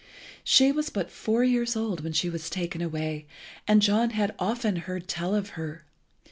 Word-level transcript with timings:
She 0.43 0.71
was 0.71 0.89
but 0.89 1.11
four 1.11 1.43
years 1.43 1.75
old 1.75 2.03
when 2.03 2.11
she 2.11 2.27
was 2.27 2.49
taken 2.49 2.81
away, 2.81 3.27
and 3.67 3.83
John 3.83 4.09
had 4.09 4.33
often 4.39 4.77
heard 4.77 5.07
tell 5.07 5.35
of 5.35 5.49
her. 5.49 5.85